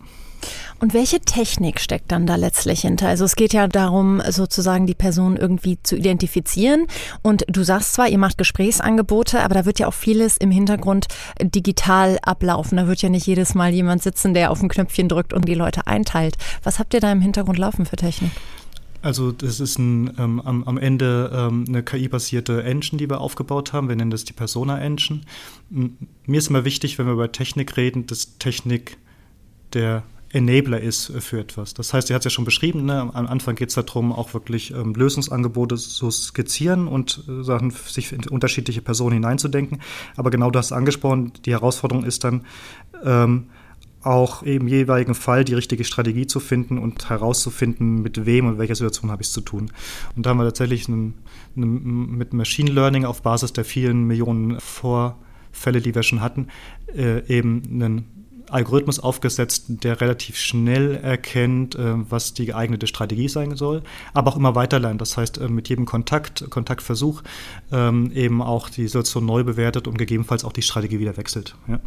Und 0.80 0.94
welche 0.94 1.20
Technik 1.20 1.80
steckt 1.80 2.10
dann 2.12 2.26
da 2.26 2.36
letztlich 2.36 2.80
hinter? 2.82 3.08
Also 3.08 3.24
es 3.24 3.36
geht 3.36 3.52
ja 3.52 3.68
darum, 3.68 4.22
sozusagen 4.28 4.86
die 4.86 4.94
Person 4.94 5.36
irgendwie 5.36 5.78
zu 5.82 5.96
identifizieren. 5.96 6.86
Und 7.22 7.44
du 7.48 7.62
sagst 7.62 7.94
zwar, 7.94 8.08
ihr 8.08 8.18
macht 8.18 8.38
Gesprächsangebote, 8.38 9.42
aber 9.42 9.54
da 9.54 9.64
wird 9.64 9.78
ja 9.78 9.88
auch 9.88 9.94
vieles 9.94 10.36
im 10.36 10.50
Hintergrund 10.50 11.06
digital 11.40 12.18
ablaufen. 12.22 12.76
Da 12.76 12.86
wird 12.86 13.02
ja 13.02 13.08
nicht 13.08 13.26
jedes 13.26 13.54
Mal 13.54 13.72
jemand 13.72 14.02
sitzen, 14.02 14.34
der 14.34 14.50
auf 14.50 14.62
ein 14.62 14.68
Knöpfchen 14.68 15.08
drückt 15.08 15.32
und 15.32 15.46
die 15.46 15.54
Leute 15.54 15.86
einteilt. 15.86 16.36
Was 16.62 16.78
habt 16.78 16.94
ihr 16.94 17.00
da 17.00 17.12
im 17.12 17.20
Hintergrund 17.20 17.58
laufen 17.58 17.86
für 17.86 17.96
Technik? 17.96 18.32
Also 19.02 19.32
das 19.32 19.58
ist 19.58 19.78
ein, 19.78 20.14
ähm, 20.16 20.40
am, 20.40 20.62
am, 20.62 20.78
Ende 20.78 21.30
ähm, 21.34 21.64
eine 21.66 21.82
KI-basierte 21.82 22.62
Engine, 22.62 22.98
die 22.98 23.10
wir 23.10 23.20
aufgebaut 23.20 23.72
haben. 23.72 23.88
Wir 23.88 23.96
nennen 23.96 24.12
das 24.12 24.24
die 24.24 24.32
Persona-Engine. 24.32 25.22
Mir 25.70 26.38
ist 26.38 26.48
immer 26.48 26.64
wichtig, 26.64 26.98
wenn 26.98 27.06
wir 27.06 27.14
über 27.14 27.32
Technik 27.32 27.76
reden, 27.76 28.06
dass 28.06 28.38
Technik 28.38 28.96
der 29.72 30.04
Enabler 30.32 30.80
ist 30.80 31.12
für 31.20 31.40
etwas. 31.40 31.74
Das 31.74 31.92
heißt, 31.92 32.08
sie 32.08 32.14
hat 32.14 32.20
es 32.22 32.24
ja 32.24 32.30
schon 32.30 32.44
beschrieben, 32.44 32.84
ne? 32.84 33.00
am 33.00 33.26
Anfang 33.26 33.54
geht 33.54 33.68
es 33.68 33.74
darum, 33.74 34.12
auch 34.12 34.32
wirklich 34.34 34.72
ähm, 34.72 34.94
Lösungsangebote 34.94 35.76
zu 35.76 36.10
skizzieren 36.10 36.88
und 36.88 37.24
äh, 37.28 37.42
Sachen, 37.42 37.70
sich 37.70 38.12
in 38.12 38.26
unterschiedliche 38.28 38.80
Personen 38.80 39.14
hineinzudenken. 39.14 39.80
Aber 40.16 40.30
genau 40.30 40.50
das 40.50 40.72
angesprochen, 40.72 41.32
die 41.44 41.52
Herausforderung 41.52 42.04
ist 42.04 42.24
dann, 42.24 42.46
ähm, 43.04 43.46
auch 44.04 44.42
im 44.42 44.66
jeweiligen 44.66 45.14
Fall 45.14 45.44
die 45.44 45.54
richtige 45.54 45.84
Strategie 45.84 46.26
zu 46.26 46.40
finden 46.40 46.78
und 46.78 47.08
herauszufinden, 47.08 48.02
mit 48.02 48.26
wem 48.26 48.46
und 48.46 48.58
welcher 48.58 48.74
Situation 48.74 49.10
habe 49.10 49.22
ich 49.22 49.28
es 49.28 49.32
zu 49.32 49.42
tun. 49.42 49.70
Und 50.16 50.26
da 50.26 50.30
haben 50.30 50.38
wir 50.38 50.44
tatsächlich 50.44 50.88
einen, 50.88 51.14
einen, 51.56 52.16
mit 52.16 52.32
Machine 52.32 52.70
Learning 52.70 53.04
auf 53.04 53.22
Basis 53.22 53.52
der 53.52 53.64
vielen 53.64 54.04
Millionen 54.06 54.58
Vorfälle, 54.58 55.80
die 55.80 55.94
wir 55.94 56.02
schon 56.02 56.20
hatten, 56.20 56.48
äh, 56.96 57.24
eben 57.28 57.62
einen 57.70 58.21
Algorithmus 58.52 59.00
aufgesetzt, 59.00 59.64
der 59.68 60.00
relativ 60.00 60.36
schnell 60.36 60.96
erkennt, 60.96 61.74
äh, 61.74 61.94
was 62.10 62.34
die 62.34 62.46
geeignete 62.46 62.86
Strategie 62.86 63.28
sein 63.28 63.56
soll, 63.56 63.82
aber 64.14 64.32
auch 64.32 64.36
immer 64.36 64.54
weiter 64.54 64.78
lernt. 64.78 65.00
Das 65.00 65.16
heißt, 65.16 65.38
äh, 65.38 65.48
mit 65.48 65.68
jedem 65.68 65.86
Kontakt, 65.86 66.48
Kontaktversuch 66.50 67.22
ähm, 67.70 68.10
eben 68.14 68.42
auch 68.42 68.68
die 68.68 68.86
Situation 68.86 69.26
neu 69.26 69.44
bewertet 69.44 69.88
und 69.88 69.98
gegebenenfalls 69.98 70.44
auch 70.44 70.52
die 70.52 70.62
Strategie 70.62 70.98
wieder 70.98 71.16
wechselt. 71.16 71.56
Ja. 71.68 71.80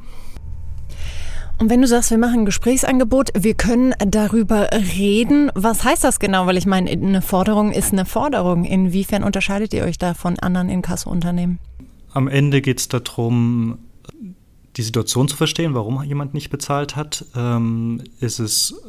Und 1.57 1.69
wenn 1.69 1.81
du 1.81 1.87
sagst, 1.87 2.11
wir 2.11 2.17
machen 2.17 2.41
ein 2.41 2.45
Gesprächsangebot, 2.45 3.29
wir 3.37 3.53
können 3.53 3.93
darüber 3.99 4.67
reden, 4.71 5.51
was 5.55 5.85
heißt 5.85 6.03
das 6.03 6.19
genau? 6.19 6.47
Weil 6.47 6.57
ich 6.57 6.65
meine, 6.65 6.89
eine 6.89 7.21
Forderung 7.21 7.71
ist 7.71 7.93
eine 7.93 8.05
Forderung. 8.05 8.65
Inwiefern 8.65 9.23
unterscheidet 9.23 9.73
ihr 9.73 9.85
euch 9.85 9.97
da 9.97 10.13
von 10.13 10.37
anderen 10.39 10.69
Inkassounternehmen? 10.69 11.59
Am 12.11 12.27
Ende 12.27 12.61
geht 12.61 12.79
es 12.79 12.87
darum, 12.89 13.77
die 14.77 14.83
Situation 14.83 15.27
zu 15.27 15.37
verstehen, 15.37 15.73
warum 15.73 16.03
jemand 16.03 16.33
nicht 16.33 16.49
bezahlt 16.49 16.95
hat. 16.95 17.25
Ähm, 17.35 18.03
ist 18.19 18.39
es, 18.39 18.81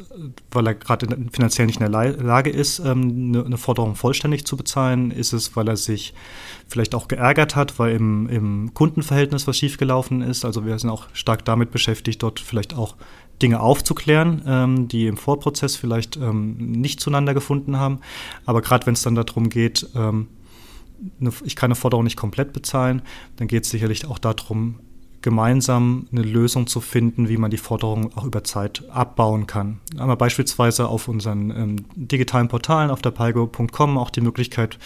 weil 0.51 0.67
er 0.67 0.75
gerade 0.75 1.07
finanziell 1.31 1.65
nicht 1.65 1.79
in 1.79 1.89
der 1.89 2.13
Lage 2.13 2.49
ist, 2.49 2.79
ähm, 2.79 3.29
eine, 3.29 3.45
eine, 3.45 3.57
Forderung 3.57 3.95
vollständig 3.95 4.45
zu 4.45 4.57
bezahlen? 4.57 5.11
Ist 5.11 5.31
es, 5.31 5.55
weil 5.55 5.69
er 5.69 5.77
sich 5.77 6.13
vielleicht 6.67 6.93
auch 6.93 7.07
geärgert 7.07 7.55
hat, 7.55 7.79
weil 7.79 7.95
im, 7.95 8.27
im 8.27 8.73
Kundenverhältnis 8.73 9.47
was 9.47 9.57
schiefgelaufen 9.57 10.21
ist? 10.21 10.43
Also 10.43 10.65
wir 10.65 10.77
sind 10.77 10.89
auch 10.89 11.07
stark 11.13 11.45
damit 11.45 11.71
beschäftigt, 11.71 12.21
dort 12.21 12.41
vielleicht 12.41 12.73
auch 12.75 12.95
Dinge 13.41 13.61
aufzuklären, 13.61 14.41
ähm, 14.45 14.87
die 14.89 15.07
im 15.07 15.15
Vorprozess 15.15 15.77
vielleicht 15.77 16.17
ähm, 16.17 16.57
nicht 16.57 16.99
zueinander 16.99 17.33
gefunden 17.33 17.77
haben. 17.77 17.99
Aber 18.45 18.61
gerade 18.61 18.85
wenn 18.87 18.93
es 18.93 19.03
dann 19.03 19.15
darum 19.15 19.49
geht, 19.49 19.87
ähm, 19.95 20.27
ich 21.45 21.55
kann 21.55 21.67
eine 21.67 21.75
Forderung 21.75 22.03
nicht 22.03 22.17
komplett 22.17 22.51
bezahlen, 22.51 23.03
dann 23.37 23.47
geht 23.47 23.63
es 23.63 23.69
sicherlich 23.69 24.05
auch 24.07 24.17
darum, 24.17 24.79
gemeinsam 25.21 26.07
eine 26.11 26.21
Lösung 26.21 26.67
zu 26.67 26.79
finden, 26.79 27.27
wie 27.29 27.37
man 27.37 27.51
die 27.51 27.57
Forderungen 27.57 28.11
auch 28.15 28.23
über 28.23 28.43
Zeit 28.43 28.83
abbauen 28.89 29.47
kann. 29.47 29.79
Aber 29.97 30.15
beispielsweise 30.15 30.87
auf 30.87 31.07
unseren 31.07 31.49
ähm, 31.51 31.75
digitalen 31.95 32.47
Portalen 32.47 32.91
auf 32.91 33.01
der 33.01 33.11
palgo.com 33.11 33.97
auch 33.97 34.09
die 34.09 34.21
Möglichkeit, 34.21 34.77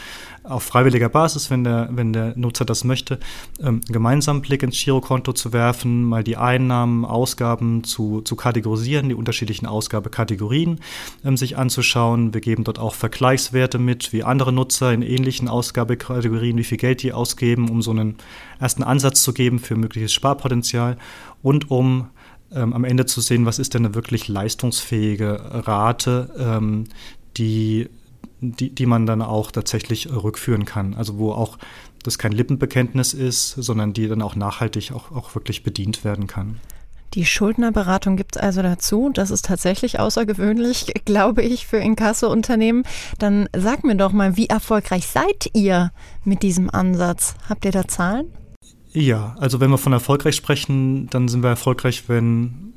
auf 0.43 0.63
freiwilliger 0.63 1.09
Basis, 1.09 1.51
wenn 1.51 1.63
der, 1.63 1.89
wenn 1.91 2.13
der 2.13 2.35
Nutzer 2.37 2.65
das 2.65 2.83
möchte, 2.83 3.19
ähm, 3.59 3.67
einen 3.67 3.81
gemeinsamen 3.93 4.41
Blick 4.41 4.63
ins 4.63 4.81
Girokonto 4.81 5.33
zu 5.33 5.53
werfen, 5.53 6.03
mal 6.03 6.23
die 6.23 6.37
Einnahmen, 6.37 7.05
Ausgaben 7.05 7.83
zu, 7.83 8.21
zu 8.21 8.35
kategorisieren, 8.35 9.09
die 9.09 9.15
unterschiedlichen 9.15 9.67
Ausgabekategorien 9.67 10.79
ähm, 11.23 11.37
sich 11.37 11.57
anzuschauen. 11.57 12.33
Wir 12.33 12.41
geben 12.41 12.63
dort 12.63 12.79
auch 12.79 12.95
Vergleichswerte 12.95 13.77
mit, 13.79 14.13
wie 14.13 14.23
andere 14.23 14.53
Nutzer 14.53 14.93
in 14.93 15.01
ähnlichen 15.01 15.47
Ausgabekategorien, 15.47 16.57
wie 16.57 16.63
viel 16.63 16.77
Geld 16.77 17.03
die 17.03 17.13
ausgeben, 17.13 17.69
um 17.69 17.81
so 17.81 17.91
einen 17.91 18.15
ersten 18.59 18.83
Ansatz 18.83 19.23
zu 19.23 19.33
geben 19.33 19.59
für 19.59 19.75
mögliches 19.75 20.13
Sparpotenzial 20.31 20.97
und 21.41 21.69
um 21.71 22.09
ähm, 22.53 22.73
am 22.73 22.83
Ende 22.83 23.05
zu 23.05 23.21
sehen, 23.21 23.45
was 23.45 23.59
ist 23.59 23.73
denn 23.73 23.85
eine 23.85 23.95
wirklich 23.95 24.27
leistungsfähige 24.27 25.65
Rate, 25.67 26.33
ähm, 26.37 26.85
die 27.37 27.89
die, 28.43 28.73
die 28.73 28.87
man 28.87 29.05
dann 29.05 29.21
auch 29.21 29.51
tatsächlich 29.51 30.11
rückführen 30.11 30.65
kann. 30.65 30.95
Also 30.95 31.19
wo 31.19 31.31
auch 31.31 31.59
das 32.01 32.17
kein 32.17 32.31
Lippenbekenntnis 32.31 33.13
ist, 33.13 33.51
sondern 33.51 33.93
die 33.93 34.07
dann 34.07 34.23
auch 34.23 34.35
nachhaltig 34.35 34.93
auch, 34.93 35.11
auch 35.11 35.35
wirklich 35.35 35.61
bedient 35.61 36.03
werden 36.03 36.25
kann. 36.25 36.59
Die 37.13 37.25
Schuldnerberatung 37.25 38.15
gibt 38.17 38.35
es 38.37 38.41
also 38.41 38.63
dazu. 38.63 39.11
Das 39.13 39.29
ist 39.29 39.45
tatsächlich 39.45 39.99
außergewöhnlich, 39.99 40.93
glaube 41.05 41.43
ich, 41.43 41.67
für 41.67 41.77
Inkasso-Unternehmen. 41.77 42.83
Dann 43.19 43.47
sag 43.55 43.83
mir 43.83 43.95
doch 43.95 44.11
mal, 44.11 44.37
wie 44.37 44.47
erfolgreich 44.47 45.05
seid 45.05 45.51
ihr 45.53 45.91
mit 46.23 46.41
diesem 46.41 46.71
Ansatz? 46.71 47.35
Habt 47.47 47.65
ihr 47.65 47.71
da 47.71 47.87
Zahlen? 47.87 48.33
Ja, 48.93 49.35
also 49.39 49.59
wenn 49.59 49.69
wir 49.69 49.77
von 49.77 49.93
erfolgreich 49.93 50.35
sprechen, 50.35 51.07
dann 51.09 51.27
sind 51.27 51.43
wir 51.43 51.49
erfolgreich, 51.49 52.03
wenn 52.07 52.73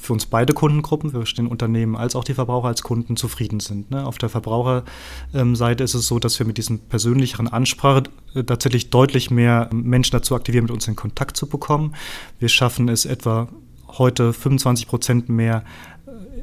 für 0.00 0.12
uns 0.12 0.26
beide 0.26 0.52
Kundengruppen, 0.52 1.10
für 1.10 1.24
den 1.24 1.46
Unternehmen 1.46 1.96
als 1.96 2.14
auch 2.16 2.24
die 2.24 2.34
Verbraucher 2.34 2.68
als 2.68 2.82
Kunden 2.82 3.16
zufrieden 3.16 3.60
sind. 3.60 3.90
Ne? 3.90 4.06
Auf 4.06 4.18
der 4.18 4.28
Verbraucherseite 4.28 5.84
ist 5.84 5.94
es 5.94 6.06
so, 6.06 6.18
dass 6.18 6.38
wir 6.38 6.46
mit 6.46 6.58
diesen 6.58 6.78
persönlicheren 6.80 7.48
Ansprache 7.48 8.04
äh, 8.34 8.44
tatsächlich 8.44 8.90
deutlich 8.90 9.30
mehr 9.30 9.68
Menschen 9.72 10.12
dazu 10.12 10.34
aktivieren, 10.34 10.64
mit 10.64 10.72
uns 10.72 10.86
in 10.86 10.96
Kontakt 10.96 11.36
zu 11.36 11.48
bekommen. 11.48 11.94
Wir 12.38 12.48
schaffen 12.48 12.88
es 12.88 13.04
etwa 13.04 13.48
heute 13.88 14.32
25 14.32 14.86
Prozent 14.86 15.28
mehr 15.28 15.64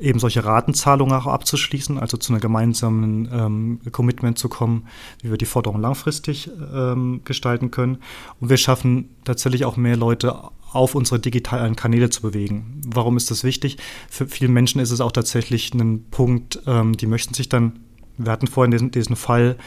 eben 0.04 0.20
solche 0.20 0.44
Ratenzahlungen 0.44 1.16
auch 1.16 1.28
abzuschließen, 1.28 1.98
also 1.98 2.18
zu 2.18 2.34
einer 2.34 2.40
gemeinsamen 2.40 3.30
ähm, 3.32 3.80
Commitment 3.92 4.38
zu 4.38 4.50
kommen, 4.50 4.88
wie 5.22 5.30
wir 5.30 5.38
die 5.38 5.46
Forderung 5.46 5.82
langfristig 5.82 6.50
ähm, 6.74 7.22
gestalten 7.24 7.72
können. 7.72 7.98
Und 8.40 8.50
wir 8.50 8.58
schaffen 8.58 9.10
tatsächlich 9.24 9.66
auch 9.66 9.78
mehr 9.78 9.96
Leute 9.96 10.36
auf 10.72 10.96
unsere 10.96 11.20
digitalen 11.20 11.76
Kanäle 11.76 12.10
zu 12.10 12.22
bewegen. 12.22 12.82
Warum 12.86 13.16
ist 13.16 13.32
das 13.32 13.44
wichtig? 13.44 13.78
Für 14.10 14.28
viele 14.28 14.50
Menschen 14.50 14.82
ist 14.82 14.92
es 14.92 15.02
auch 15.02 15.12
tatsächlich 15.12 15.74
ein 15.74 16.06
Punkt, 16.12 16.62
ähm, 16.68 16.98
die 16.98 17.08
möchten 17.08 17.34
sich 17.34 17.50
dann 17.50 17.80
wir 18.16 18.32
hatten 18.32 18.46
vorhin 18.46 18.70
diesen, 18.70 18.92
diesen, 18.92 19.16
Fall, 19.16 19.58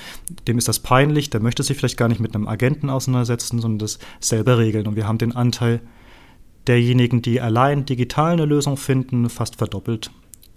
dem 0.46 0.56
ist 0.56 0.68
das 0.68 0.78
peinlich, 0.78 1.30
der 1.30 1.40
möchte 1.40 1.64
sich 1.64 1.76
vielleicht 1.76 1.96
gar 1.96 2.06
nicht 2.06 2.20
mit 2.20 2.32
einem 2.32 2.46
Agenten 2.46 2.90
auseinandersetzen, 2.90 3.60
sondern 3.60 3.80
das 3.80 3.98
selber 4.20 4.58
regeln. 4.58 4.86
Und 4.86 4.94
wir 4.94 5.08
haben 5.08 5.18
den 5.18 5.34
Anteil 5.34 5.80
derjenigen, 6.68 7.22
die 7.22 7.40
allein 7.40 7.86
digital 7.86 8.34
eine 8.34 8.44
Lösung 8.44 8.76
finden, 8.76 9.28
fast 9.30 9.56
verdoppelt. 9.56 10.12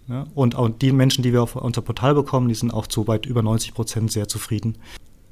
Ja, 0.09 0.25
und 0.33 0.55
auch 0.55 0.69
die 0.69 0.91
Menschen, 0.91 1.21
die 1.21 1.33
wir 1.33 1.43
auf 1.43 1.55
unser 1.55 1.81
Portal 1.81 2.15
bekommen, 2.15 2.47
die 2.47 2.55
sind 2.55 2.73
auch 2.73 2.87
zu 2.87 3.07
weit 3.07 3.25
über 3.25 3.43
90 3.43 3.73
Prozent 3.73 4.11
sehr 4.11 4.27
zufrieden. 4.27 4.75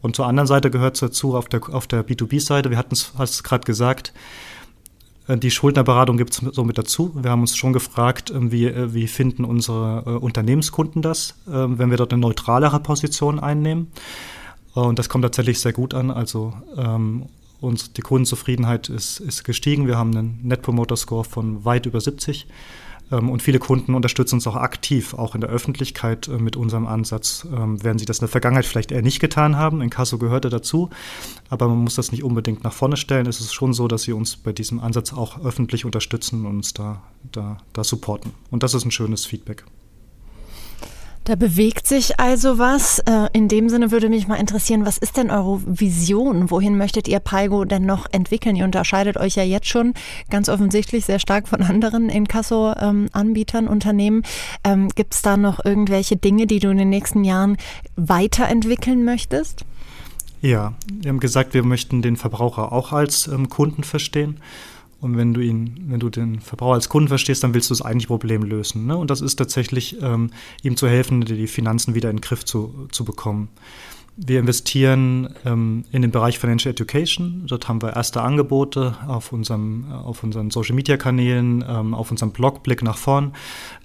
Und 0.02 0.16
zur 0.16 0.28
anderen 0.28 0.48
Seite 0.48 0.70
gehört 0.70 0.94
es 0.94 1.00
dazu, 1.00 1.36
auf 1.36 1.50
der, 1.50 1.62
auf 1.74 1.88
der 1.88 2.08
B2B-Seite, 2.08 2.70
wir 2.70 2.78
hatten 2.78 2.94
es 2.94 3.44
gerade 3.44 3.66
gesagt, 3.66 4.14
äh, 5.28 5.38
die 5.38 5.52
Schuldnerberatung 5.52 6.18
gibt 6.18 6.32
es 6.32 6.38
somit 6.54 6.78
dazu. 6.78 7.12
Wir 7.16 7.32
haben 7.32 7.42
uns 7.42 7.56
schon 7.56 7.74
gefragt, 7.74 8.32
ähm, 8.32 8.52
wie, 8.52 8.66
äh, 8.66 8.94
wie 8.94 9.08
finden 9.08 9.46
unsere 9.46 10.04
äh, 10.06 10.10
Unternehmenskunden 10.12 11.02
das, 11.02 11.36
wenn 11.46 11.90
wir 11.90 11.98
dort 11.98 12.14
eine 12.14 12.22
neutralere 12.22 12.80
Position 12.80 13.40
einnehmen. 13.40 13.88
Und 14.74 15.00
das 15.00 15.10
kommt 15.10 15.24
tatsächlich 15.24 15.60
sehr 15.60 15.74
gut 15.74 15.94
an. 15.94 16.12
Also 16.12 16.54
ähm, 16.78 17.26
uns, 17.62 17.94
die 17.94 18.02
Kundenzufriedenheit 18.02 18.90
ist, 18.90 19.20
ist 19.20 19.44
gestiegen. 19.44 19.88
Wir 19.88 19.98
haben 19.98 20.16
einen 20.16 20.40
Net 20.44 20.62
Promoter 20.62 20.96
Score 20.96 21.24
von 21.24 21.66
weit 21.66 21.88
über 21.88 22.00
70. 22.00 22.46
Ähm, 23.12 23.30
und 23.30 23.42
viele 23.42 23.60
Kunden 23.60 23.96
unterstützen 23.96 24.36
uns 24.36 24.48
auch 24.48 24.56
aktiv, 24.56 25.14
auch 25.14 25.36
in 25.36 25.42
der 25.42 25.50
Öffentlichkeit 25.50 26.28
äh, 26.28 26.38
mit 26.38 26.56
unserem 26.56 26.88
Ansatz. 26.88 27.46
Werden 27.50 28.00
sie 28.00 28.06
das 28.06 28.18
in 28.20 28.22
der 28.22 28.30
Vergangenheit 28.30 28.66
vielleicht 28.66 28.92
eher 28.92 29.02
nicht 29.02 29.20
getan 29.20 29.56
haben. 29.56 29.78
In 29.78 29.84
Inkasso 29.84 30.18
gehörte 30.18 30.50
dazu, 30.50 30.90
aber 31.50 31.68
man 31.68 31.78
muss 31.80 31.96
das 31.96 32.12
nicht 32.12 32.24
unbedingt 32.24 32.64
nach 32.64 32.74
vorne 32.74 32.98
stellen. 32.98 33.26
Es 33.26 33.40
ist 33.40 33.54
schon 33.54 33.74
so, 33.74 33.88
dass 33.88 34.04
sie 34.04 34.14
uns 34.14 34.38
bei 34.38 34.54
diesem 34.54 34.80
Ansatz 34.80 35.14
auch 35.14 35.44
öffentlich 35.44 35.86
unterstützen 35.86 36.46
und 36.46 36.58
uns 36.58 36.74
da, 36.74 37.02
da, 37.32 37.58
da 37.74 37.84
supporten. 37.84 38.32
Und 38.52 38.64
das 38.64 38.74
ist 38.74 38.86
ein 38.86 38.92
schönes 38.92 39.26
Feedback. 39.26 39.64
Da 41.28 41.36
bewegt 41.36 41.88
sich 41.88 42.22
also 42.22 42.58
was. 42.58 43.00
Äh, 43.00 43.28
in 43.34 43.50
dem 43.50 43.68
Sinne 43.68 43.92
würde 43.92 44.08
mich 44.08 44.30
mal 44.30 44.38
interessieren, 44.38 44.86
was 44.86 44.98
ist 44.98 45.18
denn 45.18 45.30
eure 45.30 45.60
Vision? 45.66 46.50
Wohin 46.50 46.78
möchtet 46.78 47.10
ihr 47.10 47.20
Paigo 47.20 47.66
denn 47.66 47.86
noch 47.86 48.08
entwickeln? 48.14 48.56
Ihr 48.56 48.64
unterscheidet 48.64 49.18
euch 49.18 49.36
ja 49.36 49.44
jetzt 49.44 49.68
schon 49.68 49.94
ganz 50.30 50.48
offensichtlich 50.48 51.04
sehr 51.04 51.20
stark 51.20 51.50
von 51.50 51.62
anderen 51.64 52.08
Inkasso-Anbietern, 52.08 53.68
Unternehmen. 53.68 54.24
Ähm, 54.64 54.88
Gibt 54.96 55.16
es 55.16 55.22
da 55.22 55.36
noch 55.36 55.66
irgendwelche 55.66 56.16
Dinge, 56.16 56.48
die 56.48 56.60
du 56.60 56.70
in 56.70 56.78
den 56.78 56.90
nächsten 56.90 57.26
Jahren 57.26 57.58
weiterentwickeln 57.98 59.04
möchtest? 59.04 59.66
Ja, 60.42 60.76
wir 60.94 61.10
haben 61.10 61.20
gesagt, 61.20 61.54
wir 61.54 61.64
möchten 61.64 62.02
den 62.02 62.16
Verbraucher 62.16 62.72
auch 62.72 62.94
als 62.94 63.28
ähm, 63.28 63.50
Kunden 63.50 63.84
verstehen. 63.84 64.38
Und 65.00 65.16
wenn 65.16 65.34
du 65.34 65.42
ihn, 65.42 65.86
wenn 65.88 66.00
du 66.00 66.10
den 66.10 66.40
Verbraucher 66.40 66.74
als 66.74 66.90
Kunden 66.90 67.08
verstehst, 67.08 67.44
dann 67.44 67.54
willst 67.54 67.70
du 67.70 67.74
das 67.74 67.84
eigentliche 67.84 68.08
Problem 68.08 68.44
lösen. 68.44 68.88
Ne? 68.88 68.98
Und 68.98 69.12
das 69.12 69.22
ist 69.22 69.36
tatsächlich, 69.36 70.02
ähm, 70.02 70.32
ihm 70.64 70.76
zu 70.76 70.88
helfen, 70.88 71.22
die 71.22 71.48
Finanzen 71.48 71.94
wieder 71.94 72.10
in 72.10 72.18
den 72.18 72.22
Griff 72.22 72.46
zu, 72.46 72.88
zu 72.92 73.06
bekommen. 73.06 73.50
Wir 74.20 74.40
investieren 74.40 75.30
ähm, 75.46 75.86
in 75.92 76.02
den 76.02 76.10
Bereich 76.10 76.40
Financial 76.40 76.72
Education. 76.72 77.44
Dort 77.46 77.68
haben 77.68 77.84
wir 77.84 77.96
erste 77.96 78.24
Angebote 78.24 78.98
auf, 79.08 79.32
unserem, 79.32 79.92
auf 79.92 80.24
unseren 80.24 80.50
Social 80.50 80.74
Media 80.74 80.98
Kanälen, 80.98 81.64
ähm, 81.68 81.94
auf 81.94 82.10
unserem 82.10 82.32
Blog 82.32 82.64
Blick 82.64 82.82
nach 82.82 82.98
vorn, 82.98 83.34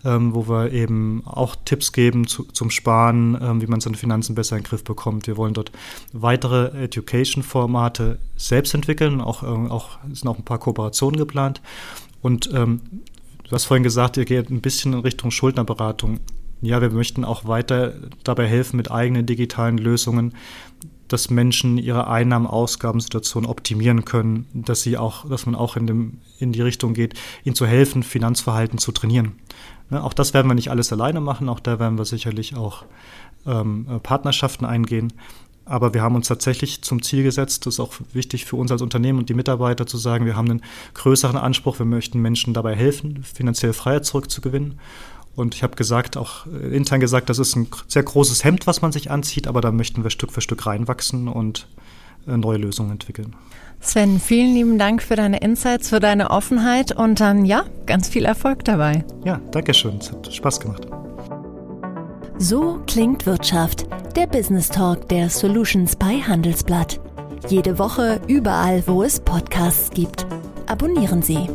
ähm, 0.06 0.34
wo 0.34 0.48
wir 0.48 0.72
eben 0.72 1.22
auch 1.26 1.54
Tipps 1.66 1.92
geben 1.92 2.26
zu, 2.26 2.44
zum 2.44 2.70
Sparen, 2.70 3.36
ähm, 3.42 3.60
wie 3.60 3.66
man 3.66 3.82
seine 3.82 3.98
Finanzen 3.98 4.34
besser 4.34 4.56
in 4.56 4.62
den 4.62 4.68
Griff 4.68 4.84
bekommt. 4.84 5.26
Wir 5.26 5.36
wollen 5.36 5.52
dort 5.52 5.70
weitere 6.14 6.82
Education-Formate 6.82 8.18
selbst 8.34 8.72
entwickeln. 8.72 9.20
Auch, 9.20 9.42
äh, 9.42 9.46
auch 9.46 9.98
sind 10.14 10.28
auch 10.28 10.38
ein 10.38 10.46
paar 10.46 10.58
Kooperationen 10.58 11.18
geplant. 11.18 11.60
Und 12.22 12.48
ähm, 12.54 12.80
du 13.44 13.50
hast 13.50 13.66
vorhin 13.66 13.82
gesagt, 13.82 14.16
ihr 14.16 14.24
geht 14.24 14.48
ein 14.48 14.62
bisschen 14.62 14.94
in 14.94 15.00
Richtung 15.00 15.30
Schuldnerberatung. 15.30 16.20
Ja, 16.62 16.80
wir 16.80 16.90
möchten 16.90 17.24
auch 17.24 17.44
weiter 17.46 17.92
dabei 18.22 18.46
helfen 18.46 18.76
mit 18.76 18.90
eigenen 18.90 19.26
digitalen 19.26 19.78
Lösungen, 19.78 20.34
dass 21.08 21.28
Menschen 21.28 21.76
ihre 21.76 22.06
Einnahmen-Ausgabensituation 22.06 23.44
optimieren 23.44 24.04
können, 24.04 24.46
dass 24.54 24.82
sie 24.82 24.96
auch, 24.96 25.28
dass 25.28 25.44
man 25.44 25.54
auch 25.54 25.76
in, 25.76 25.86
dem, 25.86 26.18
in 26.38 26.52
die 26.52 26.62
Richtung 26.62 26.94
geht, 26.94 27.14
ihnen 27.44 27.56
zu 27.56 27.66
helfen, 27.66 28.02
Finanzverhalten 28.02 28.78
zu 28.78 28.92
trainieren. 28.92 29.32
Ne, 29.90 30.02
auch 30.02 30.14
das 30.14 30.32
werden 30.32 30.48
wir 30.48 30.54
nicht 30.54 30.70
alles 30.70 30.92
alleine 30.92 31.20
machen, 31.20 31.48
auch 31.48 31.60
da 31.60 31.78
werden 31.78 31.98
wir 31.98 32.04
sicherlich 32.06 32.56
auch 32.56 32.84
ähm, 33.44 33.86
Partnerschaften 34.02 34.64
eingehen. 34.64 35.12
Aber 35.64 35.94
wir 35.94 36.02
haben 36.02 36.14
uns 36.14 36.28
tatsächlich 36.28 36.82
zum 36.82 37.02
Ziel 37.02 37.22
gesetzt, 37.24 37.66
das 37.66 37.74
ist 37.74 37.80
auch 37.80 37.94
wichtig 38.12 38.46
für 38.46 38.56
uns 38.56 38.72
als 38.72 38.82
Unternehmen 38.82 39.18
und 39.18 39.28
die 39.28 39.34
Mitarbeiter 39.34 39.86
zu 39.86 39.98
sagen, 39.98 40.26
wir 40.26 40.36
haben 40.36 40.50
einen 40.50 40.62
größeren 40.94 41.36
Anspruch, 41.36 41.78
wir 41.78 41.86
möchten 41.86 42.20
Menschen 42.20 42.54
dabei 42.54 42.74
helfen, 42.74 43.22
finanziell 43.22 43.72
Freiheit 43.72 44.04
zurückzugewinnen. 44.04 44.78
Und 45.34 45.54
ich 45.54 45.62
habe 45.62 45.76
gesagt, 45.76 46.16
auch 46.16 46.46
äh, 46.46 46.76
intern 46.76 47.00
gesagt, 47.00 47.30
das 47.30 47.38
ist 47.38 47.56
ein 47.56 47.68
sehr 47.88 48.02
großes 48.02 48.44
Hemd, 48.44 48.66
was 48.66 48.82
man 48.82 48.92
sich 48.92 49.10
anzieht, 49.10 49.46
aber 49.46 49.60
da 49.60 49.72
möchten 49.72 50.02
wir 50.02 50.10
Stück 50.10 50.32
für 50.32 50.40
Stück 50.40 50.66
reinwachsen 50.66 51.28
und 51.28 51.66
äh, 52.26 52.36
neue 52.36 52.58
Lösungen 52.58 52.92
entwickeln. 52.92 53.34
Sven, 53.80 54.20
vielen 54.20 54.54
lieben 54.54 54.78
Dank 54.78 55.02
für 55.02 55.16
deine 55.16 55.38
Insights, 55.38 55.88
für 55.88 56.00
deine 56.00 56.30
Offenheit 56.30 56.92
und 56.92 57.18
dann 57.18 57.44
ja, 57.44 57.64
ganz 57.86 58.08
viel 58.08 58.24
Erfolg 58.24 58.64
dabei. 58.64 59.04
Ja, 59.24 59.40
danke 59.50 59.74
schön. 59.74 59.98
Es 59.98 60.12
hat 60.12 60.32
Spaß 60.32 60.60
gemacht. 60.60 60.86
So 62.38 62.80
klingt 62.86 63.26
Wirtschaft, 63.26 63.86
der 64.16 64.26
Business 64.26 64.68
Talk 64.68 65.08
der 65.08 65.30
Solutions 65.30 65.96
bei 65.96 66.20
Handelsblatt. 66.20 67.00
Jede 67.48 67.78
Woche 67.78 68.20
überall, 68.28 68.84
wo 68.86 69.02
es 69.02 69.18
Podcasts 69.18 69.90
gibt. 69.90 70.26
abonnieren 70.66 71.22
Sie. 71.22 71.48